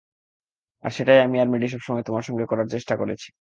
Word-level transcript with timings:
আর 0.83 0.91
সেটাই 0.91 1.19
আমি 1.21 1.35
আর 1.39 1.47
ম্যাডি 1.51 1.67
সবসময় 1.73 2.03
তোমার 2.03 2.23
সঙ্গে 2.27 2.45
করার 2.45 2.67
চেষ্টা 2.73 2.93
করেছি। 3.01 3.29